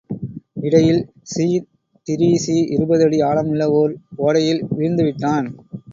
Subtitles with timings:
[0.61, 1.01] இடையில்
[1.33, 1.67] ஸீன்
[2.07, 3.93] டிரீஸீ இருபதடி ஆழமுள்ள ஓர்
[4.17, 5.47] ஓடையில் வீழ்ந்துவிட்டான்.